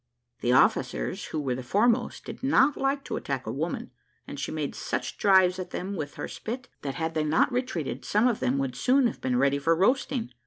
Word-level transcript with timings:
The 0.39 0.51
officers, 0.51 1.25
who 1.25 1.39
were 1.39 1.53
the 1.53 1.61
foremost, 1.61 2.25
did 2.25 2.41
not 2.41 2.75
like 2.75 3.03
to 3.03 3.17
attack 3.17 3.45
a 3.45 3.51
woman, 3.51 3.91
and 4.27 4.39
she 4.39 4.51
made 4.51 4.73
such 4.73 5.15
drives 5.19 5.59
at 5.59 5.69
them 5.69 5.95
with 5.95 6.15
her 6.15 6.27
spit, 6.27 6.69
that 6.81 6.95
had 6.95 7.13
they 7.13 7.23
not 7.23 7.51
retreated, 7.51 8.03
some 8.03 8.27
of 8.27 8.39
them 8.39 8.57
would 8.57 8.75
soon 8.75 9.05
have 9.05 9.21
been 9.21 9.37
ready 9.37 9.59
for 9.59 9.75
roasting. 9.75 10.31